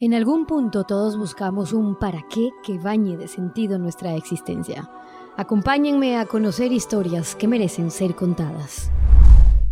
[0.00, 4.88] En algún punto todos buscamos un para qué que bañe de sentido nuestra existencia.
[5.36, 8.92] Acompáñenme a conocer historias que merecen ser contadas.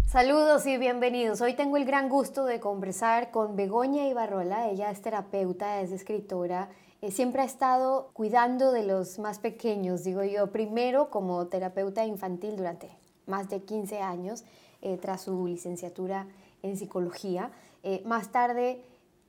[0.04, 1.40] Saludos y bienvenidos.
[1.42, 4.68] Hoy tengo el gran gusto de conversar con Begoña Ibarrola.
[4.68, 6.70] Ella es terapeuta, es escritora.
[7.02, 12.56] Eh, siempre ha estado cuidando de los más pequeños, digo yo, primero como terapeuta infantil
[12.56, 12.90] durante
[13.28, 14.42] más de 15 años,
[14.82, 16.26] eh, tras su licenciatura
[16.64, 17.52] en psicología.
[17.84, 18.82] Eh, más tarde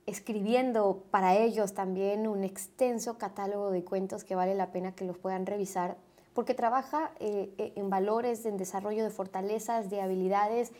[0.08, 5.18] escribiendo para ellos también un extenso catálogo de cuentos que vale la pena que los
[5.18, 5.98] puedan revisar,
[6.32, 10.72] porque trabaja eh, eh, en valores, en desarrollo de fortalezas, de habilidades,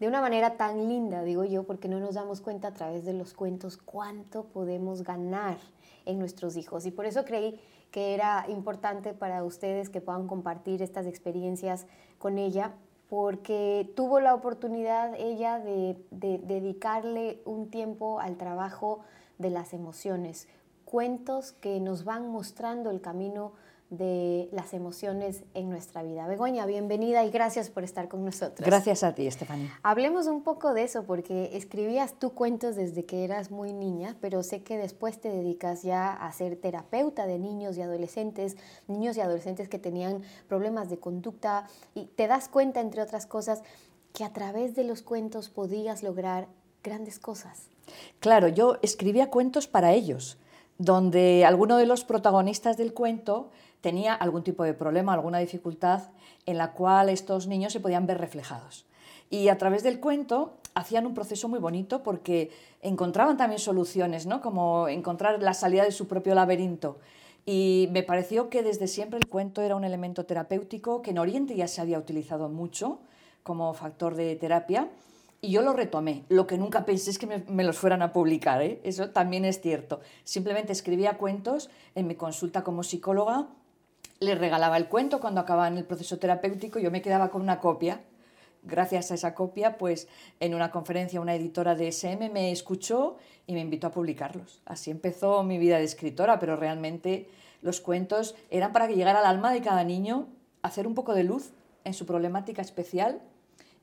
[0.00, 3.14] de una manera tan linda, digo yo, porque no nos damos cuenta a través de
[3.14, 5.56] los cuentos cuánto podemos ganar
[6.04, 6.84] en nuestros hijos.
[6.84, 7.58] Y por eso creí
[7.90, 11.86] que era importante para ustedes que puedan compartir estas experiencias
[12.18, 12.74] con ella
[13.08, 19.00] porque tuvo la oportunidad ella de, dedicarle un tiempo al trabajo
[19.38, 20.48] de las emociones,
[20.84, 23.52] cuentos que nos van mostrando el camino
[23.96, 26.26] de las emociones en nuestra vida.
[26.26, 28.66] Begoña, bienvenida y gracias por estar con nosotros.
[28.66, 29.78] Gracias a ti, Estefanía.
[29.82, 34.42] Hablemos un poco de eso, porque escribías tú cuentos desde que eras muy niña, pero
[34.42, 39.20] sé que después te dedicas ya a ser terapeuta de niños y adolescentes, niños y
[39.20, 43.62] adolescentes que tenían problemas de conducta, y te das cuenta, entre otras cosas,
[44.12, 46.48] que a través de los cuentos podías lograr
[46.82, 47.68] grandes cosas.
[48.20, 50.38] Claro, yo escribía cuentos para ellos,
[50.78, 56.04] donde alguno de los protagonistas del cuento tenía algún tipo de problema, alguna dificultad
[56.46, 58.86] en la cual estos niños se podían ver reflejados.
[59.30, 62.50] Y a través del cuento hacían un proceso muy bonito porque
[62.82, 64.40] encontraban también soluciones, ¿no?
[64.40, 66.98] como encontrar la salida de su propio laberinto.
[67.46, 71.54] Y me pareció que desde siempre el cuento era un elemento terapéutico que en Oriente
[71.54, 73.00] ya se había utilizado mucho
[73.42, 74.88] como factor de terapia.
[75.44, 76.24] Y yo lo retomé.
[76.30, 78.62] Lo que nunca pensé es que me, los fueran a publicar.
[78.62, 78.80] ¿eh?
[78.82, 80.00] Eso también es cierto.
[80.24, 83.48] Simplemente escribía cuentos en mi consulta como psicóloga
[84.20, 87.60] le regalaba el cuento cuando acababa en el proceso terapéutico, yo me quedaba con una
[87.60, 88.00] copia.
[88.62, 90.08] Gracias a esa copia, pues
[90.40, 94.62] en una conferencia una editora de SM me escuchó y me invitó a publicarlos.
[94.64, 97.28] Así empezó mi vida de escritora, pero realmente
[97.60, 100.28] los cuentos eran para que llegara al alma de cada niño
[100.62, 101.52] hacer un poco de luz
[101.84, 103.20] en su problemática especial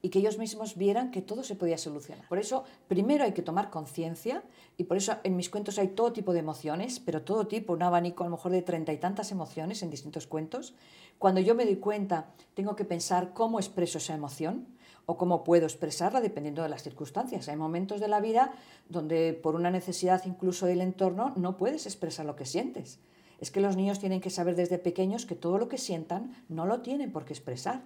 [0.02, 2.28] y que ellos mismos vieran que todo se podía solucionar.
[2.28, 4.44] Por eso, primero hay que tomar conciencia
[4.78, 7.84] y por eso en mis cuentos hay todo tipo de emociones, pero todo tipo, un
[7.84, 10.74] abanico a lo mejor de treinta y tantas emociones en distintos cuentos.
[11.20, 14.68] Cuando yo me doy cuenta, tengo que pensar cómo expreso esa emoción
[15.06, 17.48] o cómo puedo expresarla dependiendo de las circunstancias.
[17.48, 18.54] Hay momentos de la vida
[18.90, 23.00] donde por una necesidad incluso del entorno no puedes expresar lo que sientes.
[23.40, 26.66] Es que los niños tienen que saber desde pequeños que todo lo que sientan no
[26.66, 27.84] lo tienen por qué expresar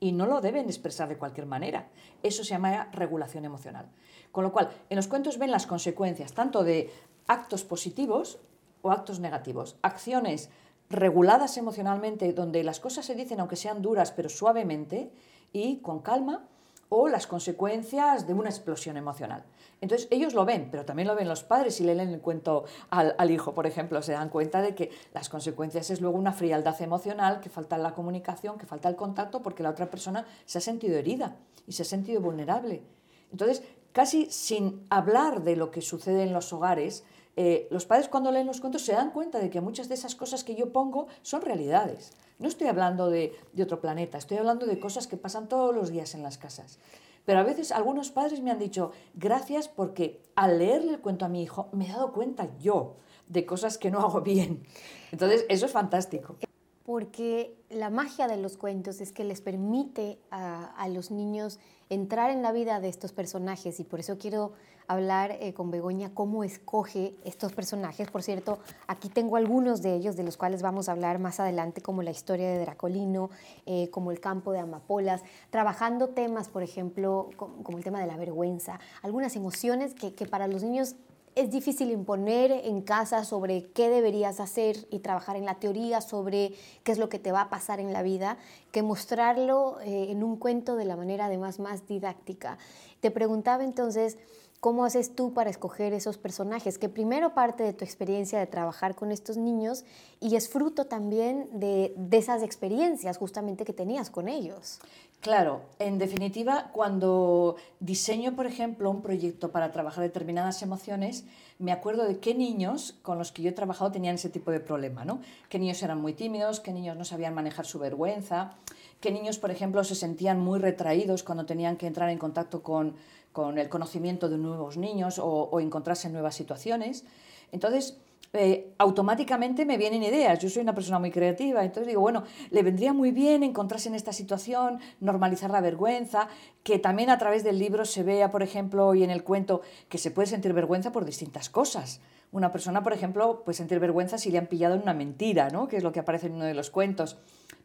[0.00, 1.88] y no lo deben expresar de cualquier manera.
[2.22, 3.90] Eso se llama regulación emocional.
[4.32, 6.90] Con lo cual, en los cuentos ven las consecuencias tanto de
[7.26, 8.38] actos positivos
[8.82, 10.50] o actos negativos, acciones
[10.90, 15.10] reguladas emocionalmente donde las cosas se dicen aunque sean duras pero suavemente
[15.52, 16.46] y con calma
[16.88, 19.44] o las consecuencias de una explosión emocional.
[19.80, 22.64] Entonces ellos lo ven, pero también lo ven los padres y le leen el cuento
[22.90, 26.80] al, hijo, por ejemplo, se dan cuenta de que las consecuencias es luego una frialdad
[26.80, 30.60] emocional, que falta la comunicación, que falta el contacto, porque la otra persona se ha
[30.60, 31.36] sentido herida
[31.66, 32.82] y se ha sentido vulnerable.
[33.30, 33.62] Entonces,
[33.92, 37.04] casi sin hablar de lo que sucede en los hogares,
[37.36, 40.14] eh, los padres cuando leen los cuentos se dan cuenta de que muchas de esas
[40.14, 42.12] cosas que yo pongo son realidades.
[42.38, 46.14] No estoy hablando de, otro planeta, estoy hablando de cosas que pasan todos los días
[46.14, 46.78] en las casas.
[47.24, 51.28] Pero a veces algunos padres me han dicho, gracias porque al leerle el cuento a
[51.28, 52.96] mi hijo me he dado cuenta yo
[53.28, 54.64] de cosas que no hago bien.
[55.12, 56.36] Entonces, eso es fantástico.
[56.84, 61.58] Porque la magia de los cuentos es que les permite a los niños
[61.88, 64.52] entrar en la vida de estos personajes y por eso quiero
[64.86, 68.10] hablar eh, con Begoña cómo escoge estos personajes.
[68.10, 71.80] Por cierto, aquí tengo algunos de ellos de los cuales vamos a hablar más adelante,
[71.80, 73.30] como la historia de Dracolino,
[73.66, 78.16] eh, como el campo de amapolas, trabajando temas, por ejemplo, como, el tema de la
[78.16, 80.96] vergüenza, algunas emociones que, que para los niños
[81.36, 86.52] es difícil imponer en casa sobre qué deberías hacer y trabajar en la teoría sobre
[86.82, 88.38] qué es lo que te va a pasar en la vida,
[88.70, 92.58] que mostrarlo eh, en un cuento de la manera además más didáctica.
[93.00, 94.18] Te preguntaba entonces,
[94.64, 96.78] ¿Cómo haces tú para escoger esos personajes?
[96.78, 99.84] Que primero parte de tu experiencia de trabajar con estos niños
[100.20, 104.80] y es fruto también de, de, esas experiencias justamente que tenías con ellos.
[105.24, 111.24] Claro, en definitiva, cuando diseño, por ejemplo, un proyecto para trabajar determinadas emociones,
[111.58, 114.60] me acuerdo de qué niños con los que yo he trabajado tenían ese tipo de
[114.60, 115.22] problema, ¿no?
[115.48, 118.56] Qué niños eran muy tímidos, qué niños no sabían manejar su vergüenza,
[119.00, 122.94] qué niños, por ejemplo, se sentían muy retraídos cuando tenían que entrar en contacto con,
[123.32, 127.06] con el conocimiento de nuevos niños o, encontrarse en nuevas situaciones.
[127.50, 127.96] Entonces,
[128.34, 130.38] eh, automáticamente me vienen ideas.
[130.40, 133.94] Yo soy una persona muy creativa, entonces digo, bueno, le vendría muy bien encontrarse en
[133.94, 136.28] esta situación, normalizar la vergüenza,
[136.64, 139.98] que también a través del libro se vea, por ejemplo, y en el cuento, que
[139.98, 142.00] se puede sentir vergüenza por distintas cosas.
[142.32, 145.68] Una persona, por ejemplo, puede sentir vergüenza si le han pillado en una mentira, ¿no?
[145.68, 147.18] que es lo que aparece en uno de los cuentos.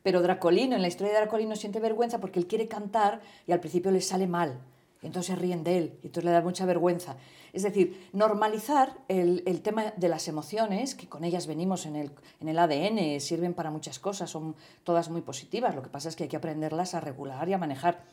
[0.04, 3.60] Pero Dracolino, en la historia de Dracolino, siente vergüenza porque él quiere cantar y al
[3.60, 4.60] principio le sale mal.
[5.02, 7.16] Y entonces se ríen de él y entonces le da mucha vergüenza.
[7.54, 12.50] Es decir, normalizar el, tema de las emociones, que con ellas venimos en el, en
[12.50, 16.24] el ADN, sirven para muchas cosas, son todas muy positivas, lo que pasa es que
[16.24, 18.04] hay que aprenderlas a regular y a manejar.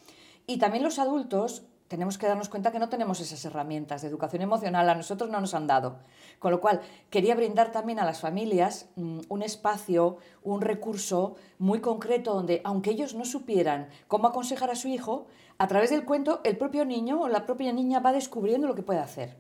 [0.47, 4.43] Y también los adultos tenemos que darnos cuenta que no tenemos esas herramientas de educación
[4.43, 5.99] emocional, a nosotros no nos han dado.
[6.39, 6.81] Con lo cual,
[7.11, 12.91] quería brindar también a las familias mm, un espacio, un recurso muy concreto donde, aunque
[12.91, 15.27] ellos no supieran cómo aconsejar a su hijo,
[15.59, 18.83] a través del cuento el propio niño o la propia niña va descubriendo lo que
[18.83, 19.37] puede hacer.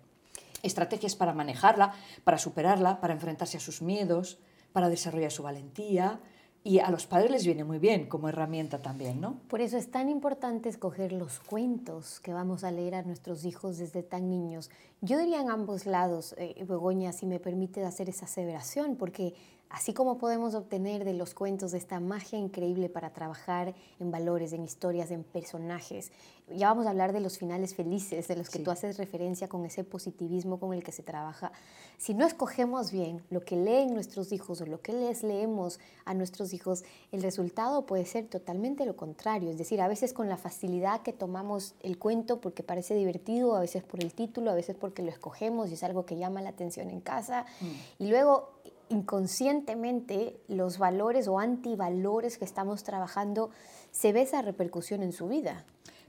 [0.63, 1.93] Estrategias para manejarla,
[2.25, 4.39] para superarla, para enfrentarse a sus miedos,
[4.73, 6.21] para desarrollar su valentía,
[6.67, 9.39] y a los padres les viene muy bien como herramienta también, ¿no?
[9.47, 13.79] Por eso es tan importante escoger los cuentos que vamos a leer a nuestros hijos
[13.79, 14.69] desde tan niños.
[15.01, 19.35] Yo diría en ambos lados, eh, Begoña, si me permite hacer esa aseveración, porque
[19.71, 24.65] así como podemos obtener de los cuentos esta magia increíble para trabajar en valores, en
[24.65, 26.13] historias, en personajes,
[26.55, 29.65] ya vamos a hablar de los finales felices, de los que tú haces referencia con
[29.65, 31.51] ese positivismo con el que se trabaja.
[31.99, 36.15] Si no escogemos bien lo que leen nuestros hijos o lo que les leemos a
[36.15, 39.51] nuestros hijos, el resultado puede ser totalmente lo contrario.
[39.51, 43.61] Es decir, a veces con la facilidad que tomamos el cuento porque parece divertido, a
[43.61, 46.51] veces por el título, a veces porque lo escogemos y es algo que llama la
[46.51, 47.45] atención en casa.
[47.61, 48.05] Mm.
[48.05, 48.56] Y luego
[48.89, 53.51] inconscientemente los valores o antivalores que estamos trabajando
[53.91, 55.65] se ve esa repercusión en su vida.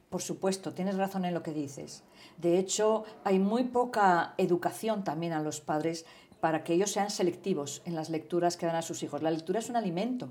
[0.09, 2.03] Por supuesto, tienes razón en lo que dices.
[2.37, 6.05] De hecho, hay muy poca educación también a los padres
[6.39, 9.21] para que ellos sean selectivos en las lecturas que dan a sus hijos.
[9.21, 10.29] La lectura es un alimento,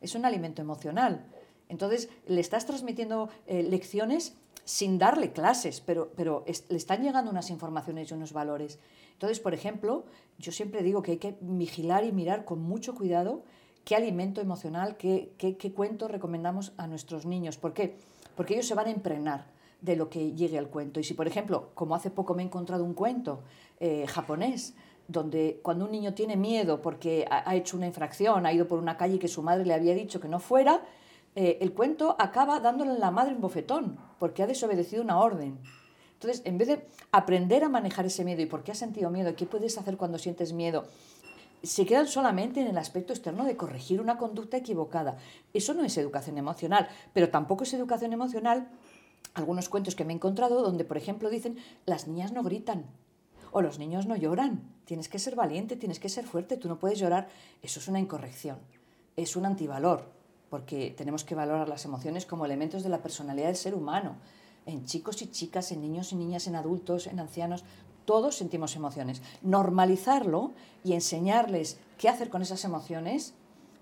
[0.00, 1.24] es un alimento emocional.
[1.68, 6.12] Entonces, le estás transmitiendo eh, lecciones sin darle clases, pero,
[6.46, 8.78] le están llegando unas informaciones y unos valores.
[9.12, 10.04] Entonces, por ejemplo,
[10.38, 13.42] yo siempre digo que hay que vigilar y mirar con mucho cuidado
[13.84, 17.58] qué alimento emocional, qué, qué, qué cuento recomendamos a nuestros niños.
[17.58, 17.96] ¿Por qué?
[18.36, 19.46] porque ellos se van a impregnar
[19.80, 21.00] de lo que llegue al cuento.
[21.00, 23.42] Y si, por ejemplo, como hace poco me he encontrado un cuento
[23.80, 24.74] eh, japonés,
[25.06, 28.96] donde cuando un niño tiene miedo porque ha, hecho una infracción, ha ido por una
[28.96, 30.82] calle que su madre le había dicho que no fuera,
[31.36, 35.58] eh, el cuento acaba dándole a la madre un bofetón, porque ha desobedecido una orden.
[36.14, 39.36] Entonces, en vez de aprender a manejar ese miedo y por qué has sentido miedo
[39.36, 40.86] qué puedes hacer cuando sientes miedo,
[41.62, 45.18] se quedan solamente en el aspecto externo de corregir una conducta equivocada.
[45.52, 48.70] Eso no es educación emocional, pero tampoco es educación emocional
[49.34, 52.86] algunos cuentos que me he encontrado donde, por ejemplo, dicen las niñas no gritan
[53.52, 54.62] o los niños no lloran.
[54.86, 57.28] Tienes que ser valiente, tienes que ser fuerte, tú no puedes llorar.
[57.60, 58.56] Eso es una incorrección,
[59.16, 60.08] es un antivalor,
[60.54, 64.14] porque tenemos que valorar las emociones como elementos de la personalidad del ser humano,
[64.66, 67.64] en chicos y chicas, en niños y niñas, en adultos, en ancianos.
[68.04, 69.20] Todos sentimos emociones.
[69.42, 70.52] Normalizarlo
[70.84, 73.34] y enseñarles qué hacer con esas emociones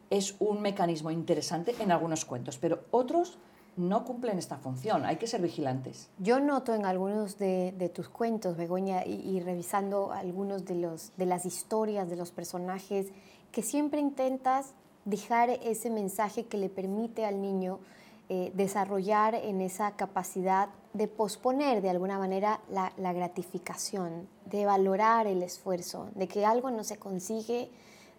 [0.08, 3.36] es un mecanismo interesante en algunos cuentos, pero otros
[3.76, 6.08] no cumplen esta función, hay que ser vigilantes.
[6.20, 11.44] Yo noto en algunos de, tus cuentos, Begoña, y, revisando algunos de, los, de las
[11.44, 13.08] historias de los personajes,
[13.50, 14.72] que siempre intentas
[15.04, 17.80] dejar ese mensaje que le permite al niño
[18.28, 25.42] eh, desarrollar en esa capacidad de posponer de alguna manera la, gratificación, de valorar el
[25.42, 27.70] esfuerzo, de que algo no se consigue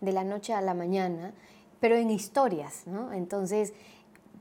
[0.01, 1.33] de la noche a la mañana,
[1.79, 3.13] pero en historias, ¿no?
[3.13, 3.73] Entonces,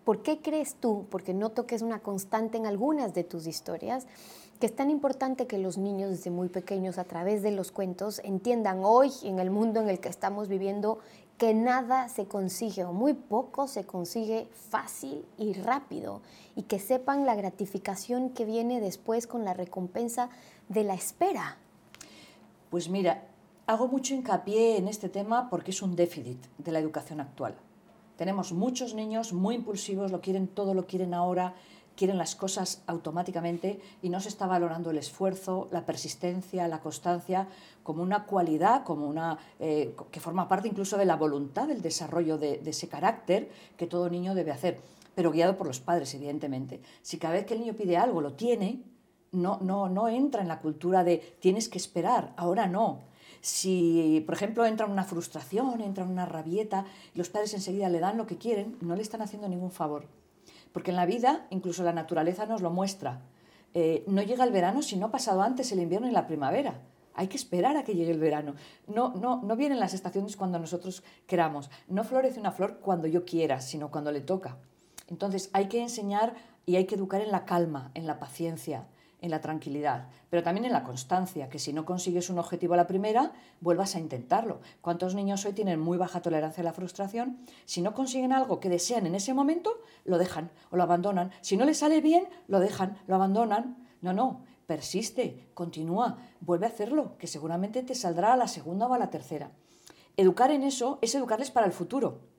[0.04, 4.06] ¿por qué crees tú, porque noto que es una constante en algunas de tus historias,
[4.62, 8.20] que es tan importante que los niños desde muy pequeños a través de los cuentos
[8.25, 11.00] entiendan hoy en el mundo en el que estamos viviendo
[11.42, 16.20] que nada se consigue o muy poco se consigue fácil y rápido
[16.54, 20.30] y que sepan la gratificación que viene después con la recompensa
[20.68, 21.56] de la espera.
[22.70, 23.25] Pues mira,
[23.66, 27.56] hago mucho hincapié en este tema porque es un déficit de la educación actual.
[28.16, 31.56] Tenemos muchos niños muy impulsivos, lo quieren todo, lo quieren ahora,
[31.96, 37.49] quieren las cosas automáticamente y no se está valorando el esfuerzo, la persistencia, la constancia
[37.82, 42.38] como una cualidad, como una eh, que forma parte incluso de la voluntad del desarrollo
[42.38, 44.80] de, ese carácter que todo niño debe hacer,
[45.14, 46.80] pero guiado por los padres, evidentemente.
[47.02, 48.82] Si cada vez que el niño pide algo lo tiene,
[49.32, 53.00] no, no, no entra en la cultura de tienes que esperar, ahora no.
[53.40, 58.16] Si, por ejemplo, entra una frustración, entra una rabieta, y los padres enseguida le dan
[58.16, 60.06] lo que quieren, no le están haciendo ningún favor.
[60.72, 63.22] Porque en la vida, incluso la naturaleza nos lo muestra.
[63.74, 66.80] Eh, no llega el verano si no ha pasado antes el invierno y la primavera.
[67.14, 68.54] Hay que esperar a que llegue el verano.
[68.86, 71.70] No, no, no vienen las estaciones cuando nosotros queramos.
[71.88, 74.56] No florece una flor cuando yo quiera, sino cuando le toca.
[75.08, 78.86] Entonces hay que enseñar y hay que educar en la calma, en la paciencia,
[79.22, 82.76] en la tranquilidad, pero también en la constancia, que si no consigues un objetivo a
[82.76, 84.60] la primera, vuelvas a intentarlo.
[84.82, 87.38] ¿Cuántos niños hoy tienen muy baja tolerancia a la frustración?
[87.64, 91.30] Si no consiguen algo que desean en ese momento, lo dejan o lo abandonan.
[91.40, 93.76] Si no les sale bien, lo dejan, lo abandonan.
[94.02, 98.94] No, no, persiste, continúa, vuelve a hacerlo, que seguramente te saldrá a la segunda o
[98.94, 99.52] a la tercera.
[100.16, 102.31] Educar en eso es educarles para el futuro.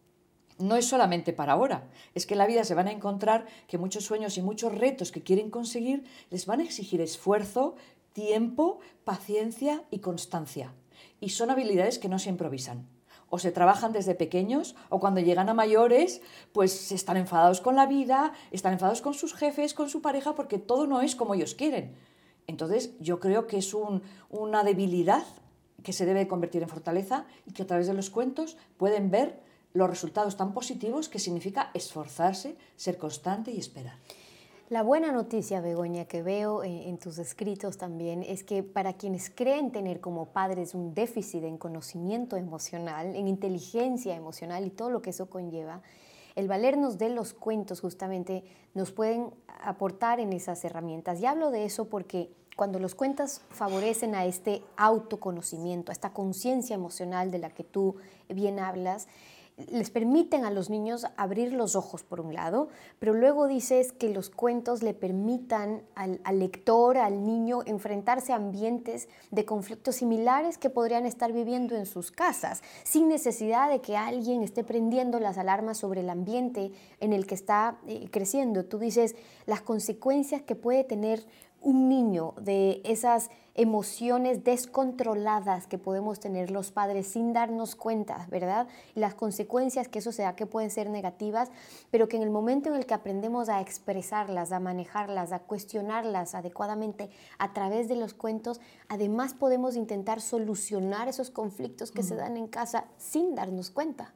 [0.60, 3.78] No es solamente para ahora, es que en la vida se van a encontrar que
[3.78, 7.76] muchos sueños y muchos retos que quieren conseguir les van a exigir esfuerzo,
[8.14, 10.74] tiempo, paciencia y constancia.
[11.20, 12.88] Y son habilidades que no se improvisan.
[13.30, 17.88] O se trabajan desde pequeños o cuando llegan a mayores, pues están enfadados con la
[17.88, 21.56] vida, están enfadados con sus jefes, con su pareja, porque todo no es como ellos
[21.56, 21.96] quieren.
[22.46, 23.74] Entonces, yo creo que es
[24.30, 25.24] una debilidad
[25.82, 29.42] que se debe convertir en fortaleza y que a través de los cuentos pueden ver
[29.74, 33.96] los resultados tan positivos que significa esforzarse, ser constante y esperar.
[34.70, 39.72] La buena noticia, Begoña, que veo en, tus escritos también es que para quienes creen
[39.72, 45.12] tener como padres un déficit en conocimiento emocional, en inteligencia emocional y todo lo que
[45.12, 45.82] eso conlleva,
[46.36, 49.32] el valernos de los cuentos justamente nos pueden
[49.64, 51.20] aportar en esas herramientas.
[51.20, 56.74] Y hablo de eso porque cuando los cuentos favorecen a este autoconocimiento, a esta conciencia
[56.74, 57.98] emocional de la que tú
[58.30, 59.08] bien hablas,
[59.58, 62.70] les permiten a los niños abrir los ojos por un lado,
[63.00, 69.08] pero luego dices que los cuentos le permitan al, lector, al niño, enfrentarse a ambientes
[69.32, 74.42] de conflictos similares que podrían estar viviendo en sus casas, sin necesidad de que alguien
[74.42, 78.66] esté prendiendo las alarmas sobre el ambiente en el que está eh, creciendo.
[78.66, 81.24] Tú dices las consecuencias que puede tener
[81.62, 88.68] un niño de esas emociones descontroladas que podemos tener los padres sin darnos cuenta, ¿verdad?
[88.96, 91.50] Y las consecuencias que eso sea que pueden ser negativas,
[91.92, 96.34] pero que en el momento en el que aprendemos a expresarlas, a manejarlas, a cuestionarlas
[96.34, 102.38] adecuadamente a través de los cuentos, además podemos intentar solucionar esos conflictos que se dan
[102.38, 104.14] en casa sin darnos cuenta.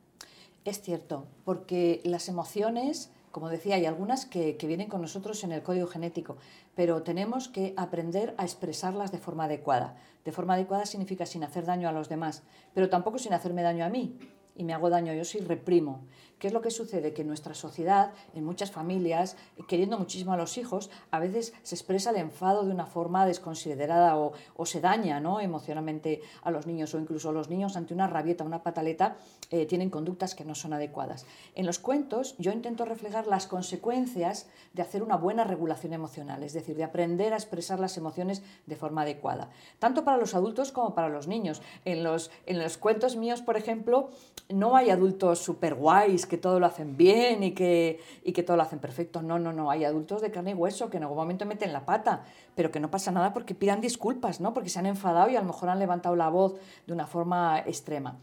[0.65, 5.61] Es cierto, porque las emociones como decía, hay algunas que, vienen con nosotros en el
[5.61, 6.37] código genético,
[6.73, 9.95] pero tenemos que aprender a expresarlas de forma adecuada.
[10.25, 12.41] De forma adecuada significa sin hacer daño a los demás,
[12.73, 14.17] pero tampoco sin hacerme daño a mí
[14.57, 16.01] y me hago daño yo si reprimo.
[16.39, 17.13] ¿Qué es lo que sucede?
[17.13, 19.35] Que en nuestra sociedad, en muchas familias,
[19.67, 24.15] queriendo muchísimo a los hijos, a veces se expresa el enfado de una forma desconsiderada
[24.17, 24.33] o,
[24.65, 25.39] se daña ¿no?
[25.39, 29.17] emocionalmente a los niños o incluso los niños ante una rabieta, una pataleta,
[29.49, 31.25] eh, tienen conductas que no son adecuadas.
[31.55, 36.53] En los cuentos yo intento reflejar las consecuencias de hacer una buena regulación emocional, es
[36.53, 39.49] decir, de aprender a expresar las emociones de forma adecuada,
[39.79, 41.61] tanto para los adultos como para los niños.
[41.85, 44.09] En los, en los cuentos míos, por ejemplo,
[44.49, 48.55] no hay adultos super guays que todo lo hacen bien y que, y que todo
[48.55, 49.21] lo hacen perfecto.
[49.21, 49.69] No, no, no.
[49.69, 52.23] Hay adultos de carne y hueso que en algún momento meten la pata,
[52.55, 54.53] pero que no pasa nada porque pidan disculpas, ¿no?
[54.53, 57.59] Porque se han enfadado y a lo mejor han levantado la voz de una forma
[57.59, 58.17] extrema.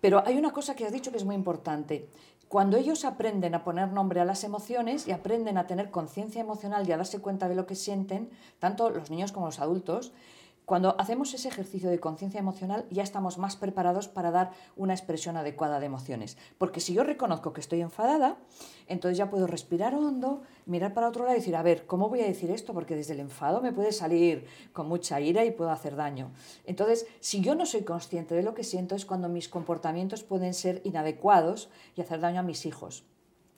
[0.00, 2.08] Pero hay una cosa que has dicho que es muy importante.
[2.48, 6.88] Cuando ellos aprenden a poner nombre a las emociones y aprenden a tener conciencia emocional
[6.88, 8.30] y a darse cuenta de lo que sienten,
[8.60, 10.12] tanto los niños como los adultos,
[10.66, 15.36] cuando hacemos ese ejercicio de conciencia emocional ya estamos más preparados para dar una expresión
[15.36, 16.36] adecuada de emociones.
[16.58, 18.36] Porque si yo reconozco que estoy enfadada,
[18.88, 22.20] entonces ya puedo respirar hondo, mirar para otro lado y decir, a ver, ¿cómo voy
[22.20, 22.74] a decir esto?
[22.74, 26.32] Porque desde el enfado me puede salir con mucha ira y puedo hacer daño.
[26.64, 30.52] Entonces, si yo no soy consciente de lo que siento es cuando mis comportamientos pueden
[30.52, 33.04] ser inadecuados y hacer daño a mis hijos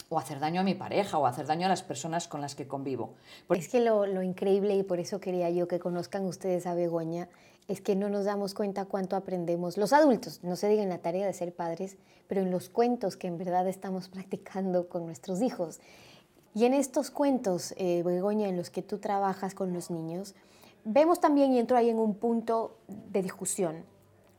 [0.09, 2.67] o hacer daño a mi pareja o hacer daño a las personas con las que
[2.67, 3.15] convivo.
[3.51, 7.29] Es que lo, lo, increíble, y por eso quería yo que conozcan ustedes a Begoña,
[7.69, 9.77] es que no nos damos cuenta cuánto aprendemos.
[9.77, 13.27] Los adultos, no se digan la tarea de ser padres, pero en los cuentos que
[13.27, 15.81] en verdad estamos practicando con nuestros hijos.
[16.55, 20.35] Y en estos cuentos, eh, Begoña, en los que tú trabajas con los niños,
[20.85, 23.85] vemos también, y entro ahí en un punto de discusión,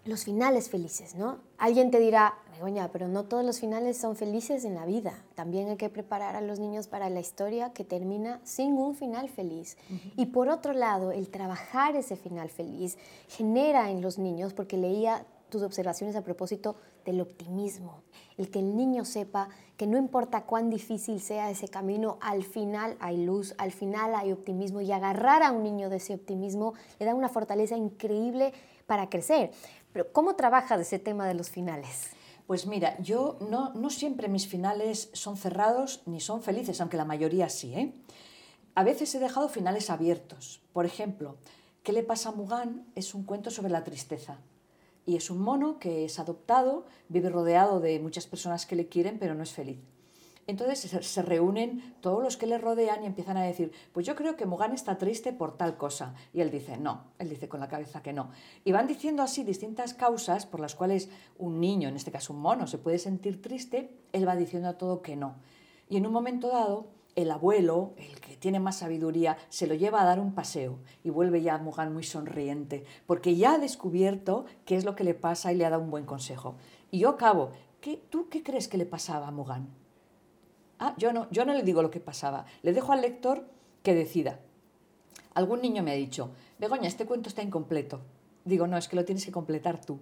[0.06, 1.40] los finales felices, ¿no?
[1.58, 5.24] Alguien te dirá, Begoña, pero no todos los finales son felices en la vida.
[5.36, 9.30] También hay que preparar a los niños para la historia que termina sin un final
[9.30, 9.78] feliz.
[10.16, 15.26] Y por otro lado, el trabajar ese final feliz genera en los niños, porque leía
[15.50, 16.76] tus observaciones a propósito
[17.06, 18.04] del optimismo,
[18.38, 22.96] el que el niño sepa que no importa cuán difícil sea ese camino, al final
[23.00, 27.06] hay luz, al final hay optimismo y agarrar a un niño de ese optimismo le
[27.06, 28.54] da una fortaleza increíble
[28.86, 29.52] para crecer.
[29.94, 32.12] Pero ¿cómo trabajas ese tema de los finales?
[32.48, 37.50] Pues mira, yo no, siempre mis finales son cerrados ni son felices, aunque la mayoría
[37.50, 37.76] sí.
[37.76, 37.94] ¿eh?
[38.76, 40.62] A veces he dejado finales abiertos.
[40.74, 41.38] Por ejemplo,
[41.84, 42.86] ¿Qué le pasa a Mugan?
[42.96, 44.38] Es un cuento sobre la tristeza.
[45.06, 49.18] Y es un mono que es adoptado, vive rodeado de muchas personas que le quieren,
[49.18, 49.80] pero no es feliz.
[50.50, 54.36] Entonces se reúnen todos los que le rodean y empiezan a decir, pues yo creo
[54.36, 56.16] que Mugan está triste por tal cosa.
[56.34, 58.32] Y él dice, no, él dice con la cabeza que no.
[58.66, 62.40] Y van diciendo así distintas causas por las cuales un niño, en este caso un
[62.40, 65.36] mono, se puede sentir triste, él va diciendo a todo que no.
[65.88, 70.02] Y en un momento dado, el abuelo, el que tiene más sabiduría, se lo lleva
[70.02, 74.78] a dar un paseo y vuelve ya Mugan muy sonriente, porque ya ha descubierto qué
[74.78, 76.56] es lo que le pasa y le ha dado un buen consejo.
[76.90, 77.52] Y yo acabo,
[77.82, 79.68] ¿qué, ¿tú qué crees que le pasaba a Mugan?
[80.80, 82.46] Ah, yo no, yo no le digo lo que pasaba.
[82.64, 83.46] Le dejo al lector
[83.84, 84.40] que decida.
[85.34, 88.02] Algún niño me ha dicho, Begoña, este cuento está incompleto.
[88.46, 90.00] Digo, no, es que lo tienes que completar tú.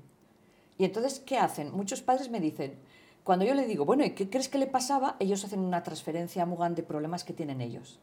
[0.78, 1.72] Y entonces, ¿qué hacen?
[1.72, 2.80] Muchos padres me dicen,
[3.24, 5.18] cuando yo le digo, bueno, ¿y qué crees que le pasaba?
[5.20, 8.00] Ellos hacen una transferencia a Mugan de problemas que tienen ellos.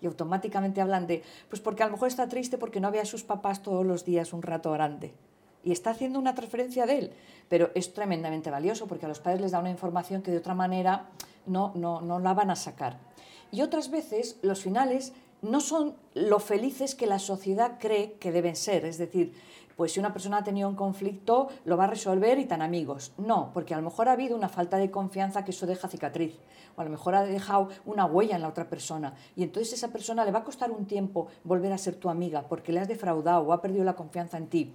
[0.00, 3.06] Y automáticamente hablan de, pues porque a lo mejor está triste porque no ve a
[3.06, 5.14] sus papás todos los días un rato grande.
[5.66, 7.12] Y está haciendo una transferencia de él.
[7.48, 10.54] Pero es tremendamente valioso porque a los padres les da una información que de otra
[10.54, 11.08] manera
[11.44, 12.98] no, no, no la van a sacar.
[13.50, 18.54] Y otras veces los finales no son lo felices que la sociedad cree que deben
[18.54, 18.84] ser.
[18.84, 19.34] Es decir,
[19.76, 23.12] pues si una persona ha tenido un conflicto, lo va a resolver y tan amigos.
[23.18, 26.38] No, porque a lo mejor ha habido una falta de confianza que eso deja cicatriz.
[26.76, 29.14] O a lo mejor ha dejado una huella en la otra persona.
[29.34, 32.42] Y entonces esa persona le va a costar un tiempo volver a ser tu amiga
[32.48, 34.74] porque le has defraudado o ha perdido la confianza en ti.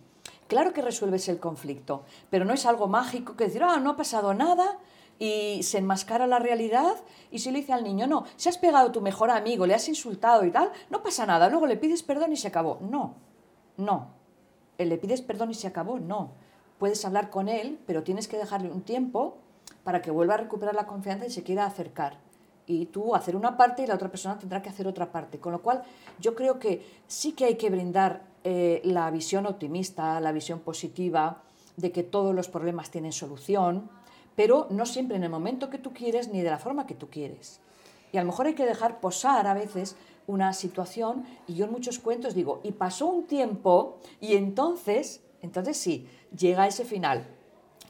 [0.52, 3.96] Claro que resuelves el conflicto, pero no es algo mágico que decir, ah, no ha
[3.96, 4.80] pasado nada,
[5.18, 6.94] y se enmascara la realidad
[7.32, 9.76] y se le dice al niño, no, si has pegado a tu mejor amigo, le
[9.76, 12.80] has insultado y tal, no pasa nada, luego le pides perdón y se acabó.
[12.82, 13.14] No,
[13.78, 14.10] no.
[14.78, 16.32] Le pides perdón y se acabó, no.
[16.80, 19.38] Puedes hablar con él, pero tienes que dejarle un tiempo
[19.86, 22.18] para que vuelva a recuperar la confianza y se quiera acercar.
[22.68, 25.40] Y tú hacer una parte y la otra persona tendrá que hacer otra parte.
[25.40, 25.82] Con lo cual,
[26.20, 31.44] yo creo que sí que hay que brindar eh, la visión optimista, la visión positiva
[31.78, 33.90] de que todos los problemas tienen solución,
[34.36, 37.10] pero no siempre en el momento que tú quieres ni de la forma que tú
[37.10, 37.60] quieres.
[38.12, 39.96] Y a lo mejor hay que dejar posar a veces
[40.28, 45.78] una situación y yo en muchos cuentos digo, y pasó un tiempo y entonces, entonces
[45.78, 47.28] sí, llega ese final.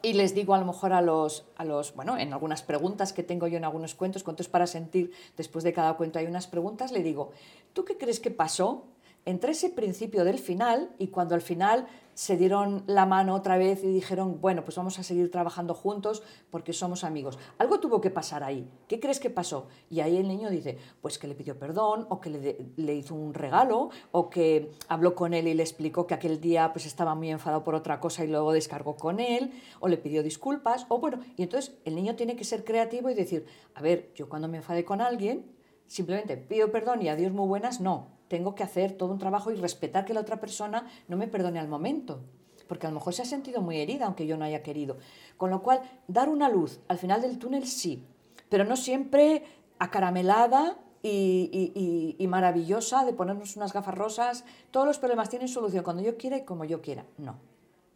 [0.04, 3.22] Y les digo a lo mejor a los, a los, bueno, en algunas preguntas que
[3.22, 6.92] tengo yo en algunos cuentos, cuentos para sentir, después de cada cuento hay unas preguntas,
[6.92, 7.32] le digo,
[7.74, 8.86] ¿tú qué crees que pasó
[9.26, 13.84] entre ese principio del final y cuando al final se dieron la mano otra vez
[13.84, 17.40] y dijeron, bueno, pues vamos a seguir trabajando juntos porque somos amigos.
[17.58, 18.70] Algo tuvo que pasar ahí.
[18.88, 19.68] ¿Qué crees que pasó?
[19.90, 23.16] Y ahí el niño dice, pues que le pidió perdón o que le, le hizo
[23.16, 27.16] un regalo o que habló con él y le explicó que aquel día pues estaba
[27.16, 31.00] muy enfadado por otra cosa y luego descargó con él o le pidió disculpas o
[31.00, 34.48] bueno, y entonces el niño tiene que ser creativo y decir, a ver, yo cuando
[34.48, 35.46] me enfadé con alguien,
[35.88, 39.56] simplemente pido perdón y adiós muy buenas, no tengo que hacer todo un trabajo y
[39.56, 42.22] respetar que la otra persona no me perdone al momento,
[42.70, 44.96] porque a lo mejor se ha sentido muy herida aunque yo no haya querido.
[45.36, 48.06] Con lo cual, dar una luz al final del túnel sí,
[48.48, 49.44] pero no siempre
[49.80, 54.46] acaramelada y, y, maravillosa de ponernos unas gafas rosas.
[54.70, 57.04] Todos los problemas tienen solución cuando yo quiera y como yo quiera.
[57.18, 57.36] No.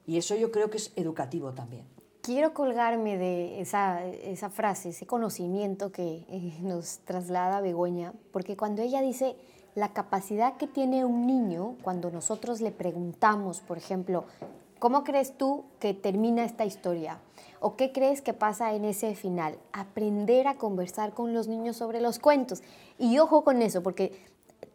[0.05, 1.85] Y eso yo creo que es educativo también.
[2.21, 8.81] Quiero colgarme de esa, esa frase, ese conocimiento que eh, nos traslada Begoña, porque cuando
[8.81, 9.37] ella dice
[9.75, 14.23] la capacidad que tiene un niño cuando nosotros le preguntamos, por ejemplo,
[14.79, 17.19] ¿cómo crees tú que termina esta historia?
[17.59, 19.57] ¿O qué crees que pasa en ese final?
[19.73, 22.63] Aprender a conversar con los niños sobre los cuentos.
[22.97, 24.25] Y ojo con eso, porque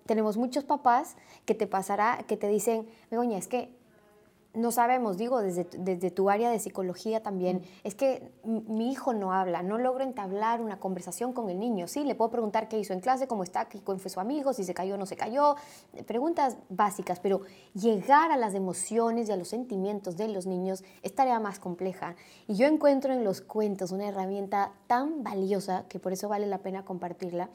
[0.04, 3.70] tenemos muchos papás que te pasará, que te dicen, Begoña, es que
[4.52, 7.62] no sabemos, digo, desde, desde tu área de psicología también, mm.
[7.84, 11.86] es que mi hijo no habla, no logro entablar una conversación con el niño.
[11.86, 14.64] Sí, le puedo preguntar qué hizo en clase, cómo está, qué fue su amigo, si
[14.64, 15.56] se cayó o no se cayó,
[16.06, 17.42] preguntas básicas, pero
[17.74, 22.16] llegar a las emociones y a los sentimientos de los niños es tarea más compleja.
[22.48, 26.58] Y yo encuentro en los cuentos una herramienta tan valiosa que por eso vale la
[26.58, 27.50] pena compartirla.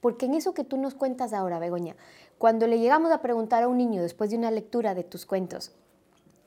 [0.00, 1.96] Porque en eso que tú nos cuentas ahora, Begoña,
[2.38, 5.72] cuando le llegamos a preguntar a un niño después de una lectura de tus cuentos,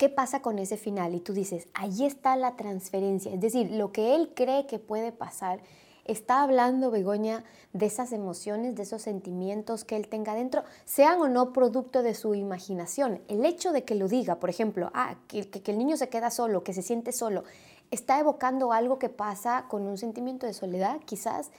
[0.02, 1.14] ¿Qué pasa con ese final?
[1.14, 3.32] Y tú dices, ahí está la transferencia.
[3.32, 5.60] Es decir, lo que él cree que puede pasar,
[6.06, 11.28] está hablando Begoña de esas emociones, de esos sentimientos que él tenga dentro, sean o
[11.28, 13.22] no producto de su imaginación.
[13.28, 16.32] El hecho de que lo diga, por ejemplo, ah, que, que el niño se queda
[16.32, 17.44] solo, que se siente solo,
[17.92, 21.52] está evocando algo que pasa con un sentimiento de soledad, quizás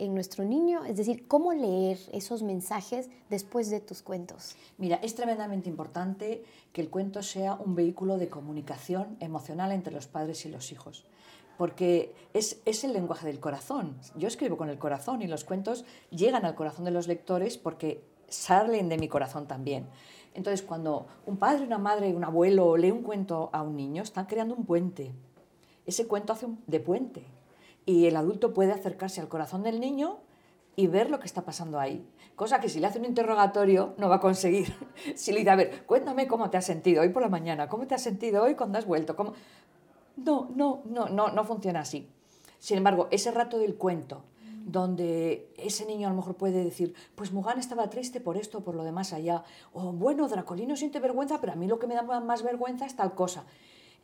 [0.00, 0.84] en nuestro niño?
[0.84, 4.56] Es decir, ¿cómo leer esos mensajes después de tus cuentos?
[4.78, 10.06] Mira, es tremendamente importante que el cuento sea un vehículo de comunicación emocional entre los
[10.06, 11.04] padres y los hijos
[11.56, 13.96] porque es, es, el lenguaje del corazón.
[14.14, 18.04] Yo escribo con el corazón y los cuentos llegan al corazón de los lectores porque
[18.28, 19.86] salen de mi corazón también.
[20.34, 24.26] Entonces, cuando un padre, una madre, un abuelo lee un cuento a un niño, están
[24.26, 25.12] creando un puente.
[25.86, 27.24] Ese cuento hace de puente.
[27.86, 30.18] Y el adulto puede acercarse al corazón del niño
[30.74, 32.06] y ver lo que está pasando ahí.
[32.34, 34.74] Cosa que si le hace un interrogatorio no va a conseguir.
[35.14, 37.86] si le dice, a ver, cuéntame cómo te has sentido hoy por la mañana, cómo
[37.86, 39.16] te has sentido hoy cuando has vuelto.
[39.16, 39.32] ¿Cómo?
[40.16, 42.10] No, no, no, no, no funciona así.
[42.58, 44.24] Sin embargo, ese rato del cuento,
[44.66, 48.64] donde ese niño a lo mejor puede decir, pues Mugan estaba triste por esto o
[48.64, 51.94] por lo demás allá, o bueno, Dracolino siente vergüenza, pero a mí lo que me
[51.94, 53.44] da más vergüenza es tal cosa.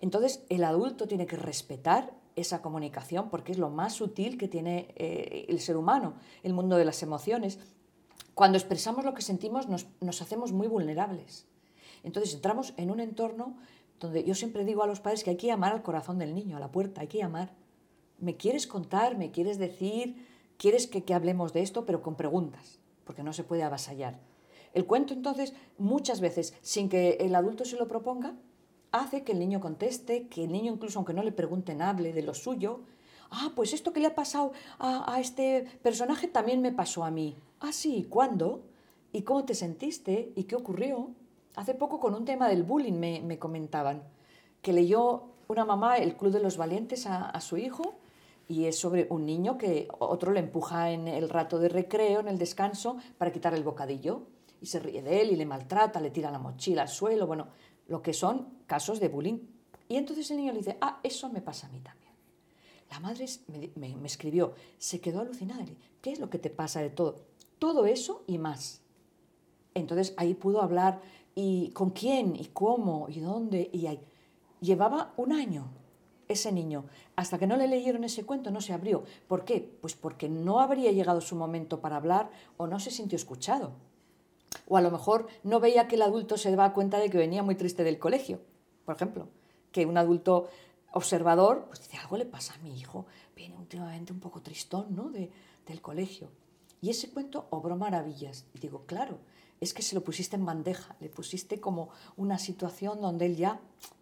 [0.01, 4.95] Entonces, el adulto tiene que respetar esa comunicación porque es lo más sutil que tiene
[4.97, 7.59] eh, el ser humano, el mundo de las emociones.
[8.35, 11.47] Cuando expresamos lo que sentimos nos, hacemos muy vulnerables.
[12.03, 13.57] Entonces entramos en un entorno
[14.01, 16.57] donde yo siempre digo a los padres que hay que llamar al corazón del niño,
[16.57, 17.55] a la puerta, hay que llamar.
[18.19, 19.17] ¿Me quieres contar?
[19.17, 20.17] ¿Me quieres decir?
[20.63, 24.21] quieres que, hablemos de esto, pero con preguntas, porque no se puede avasallar.
[24.75, 28.37] El cuento, entonces, muchas veces, sin que el adulto se lo proponga,
[28.93, 32.23] hace que el niño conteste, que el niño, incluso aunque no le pregunten, hable de
[32.23, 32.81] lo suyo.
[33.31, 37.37] Ah, pues esto que le ha pasado a, este personaje también me pasó a mí.
[37.61, 38.63] Ah, sí, ¿cuándo?
[39.13, 40.33] ¿Y cómo te sentiste?
[40.37, 41.11] ¿Y qué ocurrió?
[41.57, 42.93] Hace poco con un tema del bullying
[43.25, 44.03] me, comentaban,
[44.61, 47.97] que leyó una mamá el Club de los Valientes a su hijo
[48.49, 52.29] y es sobre un niño que otro le empuja en el rato de recreo, en
[52.29, 54.23] el descanso, para quitar el bocadillo
[54.61, 57.49] y se ríe de él y le maltrata, le tira la mochila al suelo, bueno,
[57.87, 59.39] lo que son casos de bullying.
[59.89, 62.13] Y entonces el niño le dice, ah, eso me pasa a mí también.
[62.91, 65.65] La madre me, me, escribió, se quedó alucinada,
[66.01, 67.17] ¿qué es lo que te pasa de todo?
[67.59, 68.83] Todo eso y más.
[69.75, 71.01] Entonces ahí pudo hablar
[71.35, 74.01] y con quién y cómo y dónde y ahí.
[74.61, 75.71] Llevaba un año
[76.29, 76.85] ese niño,
[77.17, 79.05] hasta que no le leyeron ese cuento, no se abrió.
[79.29, 79.77] ¿Por qué?
[79.81, 83.73] Pues porque no habría llegado su momento para hablar o no se sintió escuchado.
[84.69, 87.43] O a lo mejor no veía que el adulto se daba cuenta de que venía
[87.43, 88.41] muy triste del colegio,
[88.85, 89.29] por ejemplo.
[89.71, 90.49] Que un adulto
[90.93, 95.11] observador, pues dice, algo le pasa a mi hijo, viene últimamente un poco tristón, ¿no?
[95.11, 95.31] De,
[95.67, 96.29] del colegio.
[96.81, 98.45] Y ese cuento obró maravillas.
[98.55, 99.19] Y digo, claro,
[99.61, 103.61] es que se lo pusiste en bandeja, le pusiste como una situación donde él ya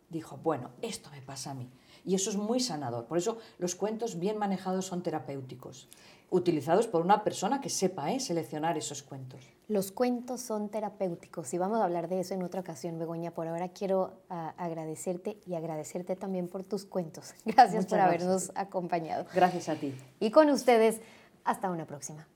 [0.09, 1.71] dijo, bueno, esto me pasa a mí.
[2.05, 3.07] Y eso es muy sanador.
[3.07, 5.89] Por eso los cuentos bien manejados son terapéuticos,
[6.31, 8.21] utilizados por una persona que sepa ¿eh?
[8.21, 9.41] seleccionar esos cuentos.
[9.69, 13.33] Los cuentos son terapéuticos y vamos a hablar de eso en otra ocasión, Begoña.
[13.33, 17.35] Por ahora quiero ah, agradecerte y agradecerte también por tus cuentos.
[17.45, 19.27] Gracias por habernos acompañado.
[19.35, 19.95] Gracias a ti.
[20.19, 21.01] Y con ustedes,
[21.45, 22.27] hasta una próxima.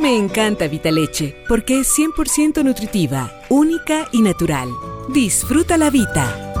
[0.00, 4.68] Me encanta Vitaleche porque es 100% nutritiva, única y natural.
[5.08, 6.51] Disfruta la vida.